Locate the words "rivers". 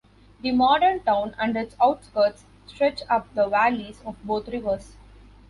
4.47-4.95